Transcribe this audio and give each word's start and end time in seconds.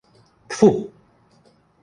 Тфу!.. 0.49 0.69